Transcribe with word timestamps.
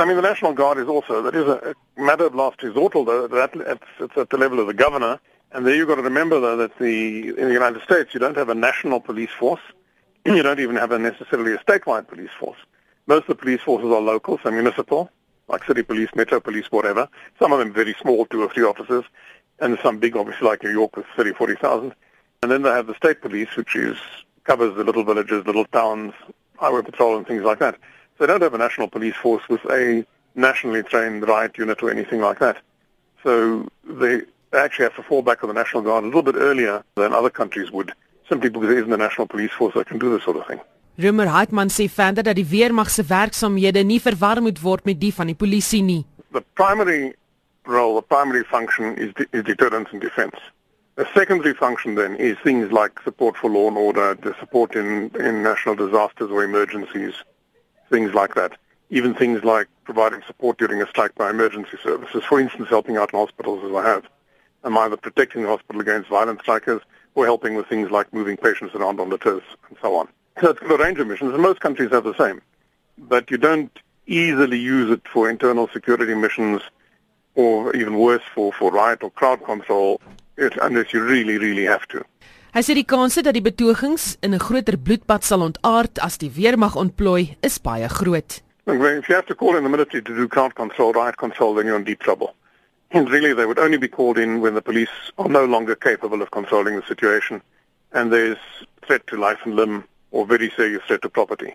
I 0.00 0.06
mean, 0.06 0.16
the 0.16 0.22
National 0.22 0.52
Guard 0.52 0.78
is 0.78 0.88
also, 0.88 1.22
that 1.22 1.34
is 1.34 1.46
a, 1.46 1.74
matter 1.96 2.26
of 2.26 2.34
last 2.34 2.62
resort, 2.62 2.94
although 2.94 3.26
that, 3.28 3.50
it's, 3.54 3.84
it's 3.98 4.16
at 4.16 4.30
the 4.30 4.38
level 4.38 4.58
of 4.58 4.66
the 4.66 4.74
governor. 4.74 5.20
And 5.52 5.66
there 5.66 5.74
you've 5.74 5.88
got 5.88 5.96
to 5.96 6.02
remember, 6.02 6.40
though, 6.40 6.56
that 6.56 6.78
the, 6.78 7.28
in 7.28 7.46
the 7.48 7.52
United 7.52 7.82
States, 7.82 8.14
you 8.14 8.20
don't 8.20 8.36
have 8.36 8.48
a 8.48 8.54
national 8.54 9.00
police 9.00 9.30
force. 9.30 9.60
you 10.24 10.42
don't 10.42 10.60
even 10.60 10.76
have 10.76 10.92
a 10.92 10.98
necessarily 10.98 11.52
a 11.52 11.58
statewide 11.58 12.08
police 12.08 12.30
force. 12.38 12.58
Most 13.06 13.22
of 13.22 13.28
the 13.28 13.34
police 13.36 13.60
forces 13.60 13.90
are 13.90 14.00
local, 14.00 14.38
so 14.42 14.50
municipal, 14.50 15.10
like 15.48 15.64
city 15.64 15.82
police, 15.82 16.08
metro 16.14 16.40
police, 16.40 16.66
whatever. 16.70 17.08
Some 17.38 17.52
of 17.52 17.58
them 17.58 17.72
very 17.72 17.94
small, 18.00 18.26
two 18.26 18.42
or 18.42 18.48
three 18.48 18.64
officers, 18.64 19.04
and 19.58 19.78
some 19.82 19.98
big, 19.98 20.16
obviously, 20.16 20.46
like 20.46 20.62
New 20.62 20.70
York 20.70 20.96
with 20.96 21.06
30, 21.16 21.32
40,000. 21.32 21.94
And 22.42 22.50
then 22.50 22.62
they 22.62 22.70
have 22.70 22.86
the 22.86 22.94
state 22.94 23.20
police, 23.20 23.54
which 23.56 23.76
is 23.76 23.96
covers 24.44 24.74
the 24.76 24.84
little 24.84 25.04
villages, 25.04 25.46
little 25.46 25.66
towns, 25.66 26.14
highway 26.56 26.82
patrol, 26.82 27.16
and 27.16 27.26
things 27.26 27.42
like 27.42 27.58
that. 27.58 27.76
They 28.20 28.26
don't 28.26 28.42
have 28.42 28.52
a 28.52 28.58
national 28.58 28.88
police 28.88 29.16
force 29.16 29.42
with 29.48 29.64
a 29.70 30.04
nationally 30.34 30.82
trained 30.82 31.26
riot 31.26 31.56
unit 31.56 31.82
or 31.82 31.90
anything 31.90 32.20
like 32.20 32.38
that. 32.40 32.58
So 33.24 33.66
they 33.82 34.20
actually 34.52 34.84
have 34.84 34.96
to 34.96 35.02
fall 35.02 35.22
back 35.22 35.42
on 35.42 35.48
the 35.48 35.54
National 35.54 35.82
Guard 35.82 36.04
a 36.04 36.06
little 36.06 36.22
bit 36.22 36.34
earlier 36.36 36.84
than 36.96 37.14
other 37.14 37.30
countries 37.30 37.70
would, 37.70 37.92
simply 38.28 38.50
because 38.50 38.68
there 38.68 38.78
isn't 38.78 38.92
a 38.92 38.98
national 38.98 39.26
police 39.26 39.52
force 39.52 39.72
that 39.74 39.86
can 39.86 39.98
do 39.98 40.12
this 40.12 40.22
sort 40.24 40.36
of 40.36 40.46
thing. 40.46 40.60
Rumer 40.98 41.28
Heitman 41.28 41.70
sê 41.70 41.88
verder 41.88 42.22
dat 42.22 42.36
die 42.36 42.44
weermag 42.44 42.90
se 42.90 43.02
werksamehede 43.08 43.82
nie 43.88 44.00
verwar 44.04 44.42
moet 44.42 44.60
word 44.60 44.84
met 44.84 45.00
die 45.00 45.14
van 45.16 45.32
die 45.32 45.34
polisie 45.34 45.80
nie. 45.82 46.04
The 46.32 46.44
primary 46.60 47.14
role, 47.64 47.94
the 47.96 48.06
primary 48.06 48.44
function 48.44 48.98
is, 48.98 49.14
de 49.14 49.24
is 49.32 49.44
deterrence 49.44 49.88
and 49.92 50.02
defense. 50.02 50.36
A 50.98 51.06
secondary 51.14 51.54
function 51.54 51.94
then 51.94 52.16
is 52.16 52.36
things 52.44 52.70
like 52.70 53.00
support 53.02 53.38
for 53.38 53.48
law 53.48 53.68
and 53.68 53.78
order, 53.78 54.14
the 54.14 54.34
support 54.38 54.76
in, 54.76 55.10
in 55.18 55.42
national 55.42 55.74
disasters 55.74 56.30
or 56.30 56.44
emergencies, 56.44 57.14
things 57.90 58.14
like 58.14 58.34
that. 58.34 58.56
Even 58.88 59.14
things 59.14 59.44
like 59.44 59.68
providing 59.84 60.22
support 60.26 60.58
during 60.58 60.80
a 60.80 60.86
strike 60.88 61.14
by 61.14 61.30
emergency 61.30 61.76
services, 61.82 62.24
for 62.24 62.40
instance, 62.40 62.68
helping 62.68 62.96
out 62.96 63.12
in 63.12 63.18
hospitals 63.18 63.62
as 63.64 63.72
I 63.76 63.86
have. 63.86 64.04
I'm 64.64 64.76
either 64.78 64.96
protecting 64.96 65.42
the 65.42 65.48
hospital 65.48 65.80
against 65.80 66.08
violent 66.08 66.40
strikers 66.40 66.82
or 67.14 67.24
helping 67.24 67.54
with 67.54 67.66
things 67.66 67.90
like 67.90 68.12
moving 68.12 68.36
patients 68.36 68.74
around 68.74 69.00
on 69.00 69.10
litters 69.10 69.42
and 69.68 69.76
so 69.82 69.96
on. 69.96 70.08
So 70.40 70.50
it's 70.50 70.60
got 70.60 70.80
a 70.80 70.82
range 70.82 70.98
of 70.98 71.06
missions, 71.06 71.32
and 71.34 71.42
most 71.42 71.60
countries 71.60 71.90
have 71.90 72.04
the 72.04 72.16
same. 72.16 72.40
But 72.98 73.30
you 73.30 73.38
don't 73.38 73.76
easily 74.06 74.58
use 74.58 74.90
it 74.90 75.02
for 75.06 75.30
internal 75.30 75.68
security 75.68 76.14
missions 76.14 76.62
or 77.34 77.74
even 77.76 77.98
worse 77.98 78.22
for, 78.34 78.52
for 78.52 78.70
riot 78.70 79.02
or 79.02 79.10
crowd 79.10 79.44
control 79.44 80.00
unless 80.36 80.92
you 80.92 81.02
really, 81.02 81.38
really 81.38 81.64
have 81.64 81.86
to. 81.88 82.04
Hy 82.50 82.64
sê 82.66 82.74
die 82.74 82.82
kanse 82.82 83.22
dat 83.22 83.36
die 83.36 83.44
betogings 83.46 84.16
in 84.26 84.34
'n 84.34 84.42
groter 84.42 84.76
bloedbad 84.76 85.22
sal 85.22 85.42
ontaard 85.46 86.00
as 86.02 86.18
die 86.18 86.32
weermag 86.34 86.74
ontplooi 86.74 87.36
is 87.42 87.58
baie 87.58 87.88
groot. 87.88 88.42
If 88.66 89.08
you 89.08 89.14
have 89.14 89.26
to 89.26 89.36
call 89.36 89.54
in 89.56 89.62
the 89.62 89.68
military 89.68 90.02
to 90.02 90.14
do 90.16 90.26
crowd 90.26 90.54
control, 90.54 90.92
riot 90.92 91.16
control, 91.16 91.54
then 91.54 91.66
you're 91.66 91.78
in 91.78 91.84
deep 91.84 92.00
trouble. 92.00 92.34
And 92.90 93.08
really, 93.08 93.32
they 93.34 93.46
would 93.46 93.60
only 93.60 93.78
be 93.78 93.86
called 93.86 94.18
in 94.18 94.40
when 94.40 94.54
the 94.54 94.62
police 94.62 95.12
are 95.16 95.28
no 95.28 95.44
longer 95.44 95.76
capable 95.76 96.22
of 96.22 96.32
controlling 96.32 96.74
the 96.74 96.86
situation 96.88 97.40
and 97.92 98.12
there's 98.12 98.42
threat 98.84 99.06
to 99.06 99.16
life 99.16 99.38
and 99.44 99.54
limb 99.54 99.84
or 100.10 100.26
very 100.26 100.50
serious 100.56 100.82
threat 100.88 101.02
to 101.02 101.08
property. 101.08 101.54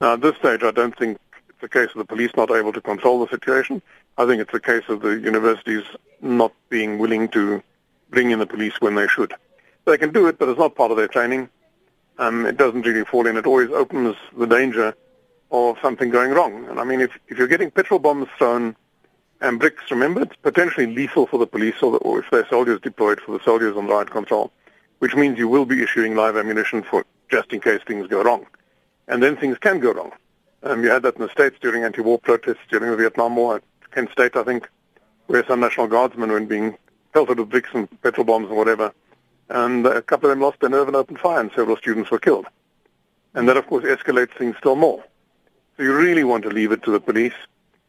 Now, 0.00 0.14
at 0.14 0.22
this 0.22 0.36
stage, 0.36 0.62
I 0.62 0.70
don't 0.70 0.96
think 0.96 1.18
it's 1.50 1.62
a 1.62 1.68
case 1.68 1.90
of 1.90 1.98
the 1.98 2.06
police 2.06 2.30
not 2.34 2.50
able 2.50 2.72
to 2.72 2.80
control 2.80 3.20
the 3.20 3.30
situation. 3.30 3.82
I 4.16 4.24
think 4.24 4.40
it's 4.40 4.54
a 4.54 4.60
case 4.60 4.88
of 4.88 5.02
the 5.02 5.20
universities 5.20 5.84
not 6.22 6.52
being 6.70 6.98
willing 6.98 7.28
to 7.28 7.62
bring 8.08 8.30
in 8.30 8.38
the 8.38 8.46
police 8.46 8.80
when 8.80 8.94
they 8.94 9.06
should. 9.06 9.34
They 9.90 9.98
can 9.98 10.12
do 10.12 10.28
it, 10.28 10.38
but 10.38 10.48
it's 10.48 10.58
not 10.58 10.76
part 10.76 10.92
of 10.92 10.96
their 10.96 11.08
training. 11.08 11.48
Um, 12.16 12.46
it 12.46 12.56
doesn't 12.56 12.86
really 12.86 13.04
fall 13.04 13.26
in. 13.26 13.36
It 13.36 13.44
always 13.44 13.70
opens 13.70 14.14
the 14.38 14.46
danger 14.46 14.94
of 15.50 15.78
something 15.82 16.10
going 16.10 16.30
wrong. 16.30 16.64
And 16.68 16.78
I 16.78 16.84
mean, 16.84 17.00
if, 17.00 17.10
if 17.26 17.36
you're 17.36 17.48
getting 17.48 17.72
petrol 17.72 17.98
bombs 17.98 18.28
thrown 18.38 18.76
and 19.40 19.58
bricks, 19.58 19.90
remember, 19.90 20.22
it's 20.22 20.36
potentially 20.36 20.86
lethal 20.94 21.26
for 21.26 21.38
the 21.38 21.46
police 21.46 21.74
or, 21.82 21.90
the, 21.90 21.98
or 21.98 22.20
if 22.20 22.30
their 22.30 22.46
soldiers 22.46 22.80
deployed 22.80 23.20
for 23.20 23.36
the 23.36 23.42
soldiers 23.42 23.76
on 23.76 23.88
riot 23.88 24.12
control, 24.12 24.52
which 25.00 25.16
means 25.16 25.38
you 25.38 25.48
will 25.48 25.64
be 25.64 25.82
issuing 25.82 26.14
live 26.14 26.36
ammunition 26.36 26.84
for 26.84 27.04
just 27.28 27.52
in 27.52 27.60
case 27.60 27.80
things 27.84 28.06
go 28.06 28.22
wrong. 28.22 28.46
And 29.08 29.20
then 29.20 29.36
things 29.36 29.58
can 29.58 29.80
go 29.80 29.92
wrong. 29.92 30.12
Um, 30.62 30.84
you 30.84 30.90
had 30.90 31.02
that 31.02 31.16
in 31.16 31.22
the 31.22 31.30
States 31.30 31.56
during 31.60 31.82
anti-war 31.82 32.20
protests 32.20 32.64
during 32.70 32.92
the 32.92 32.96
Vietnam 32.96 33.34
War 33.34 33.56
at 33.56 33.62
Kent 33.90 34.12
State, 34.12 34.36
I 34.36 34.44
think, 34.44 34.68
where 35.26 35.44
some 35.48 35.58
National 35.58 35.88
Guardsmen 35.88 36.30
were 36.30 36.38
being 36.38 36.76
pelted 37.12 37.40
with 37.40 37.50
bricks 37.50 37.70
and 37.72 37.88
petrol 38.02 38.24
bombs 38.24 38.46
and 38.46 38.56
whatever. 38.56 38.92
Um, 39.50 39.84
and 39.84 39.96
a 39.96 40.02
couple 40.02 40.30
of 40.30 40.36
them 40.36 40.42
lost 40.42 40.60
their 40.60 40.70
nerve 40.70 40.86
and 40.86 40.96
opened 40.96 41.18
fire, 41.18 41.40
and 41.40 41.50
several 41.54 41.76
students 41.76 42.10
were 42.10 42.18
killed. 42.18 42.46
And 43.34 43.48
that, 43.48 43.56
of 43.56 43.66
course, 43.66 43.84
escalates 43.84 44.32
things 44.36 44.56
still 44.58 44.76
more. 44.76 45.04
So 45.76 45.82
you 45.82 45.94
really 45.94 46.24
want 46.24 46.44
to 46.44 46.50
leave 46.50 46.72
it 46.72 46.82
to 46.84 46.90
the 46.90 47.00
police. 47.00 47.34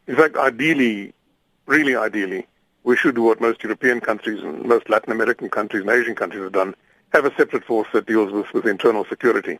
In 0.07 0.15
fact, 0.15 0.35
ideally, 0.35 1.13
really 1.65 1.95
ideally, 1.95 2.47
we 2.83 2.97
should 2.97 3.15
do 3.15 3.23
what 3.23 3.39
most 3.39 3.63
European 3.63 3.99
countries 4.01 4.41
and 4.41 4.63
most 4.65 4.89
Latin 4.89 5.11
American 5.11 5.49
countries 5.49 5.81
and 5.81 5.91
Asian 5.91 6.15
countries 6.15 6.43
have 6.43 6.51
done, 6.51 6.75
have 7.13 7.25
a 7.25 7.35
separate 7.35 7.63
force 7.63 7.87
that 7.93 8.07
deals 8.07 8.31
with, 8.31 8.51
with 8.53 8.65
internal 8.65 9.05
security. 9.05 9.59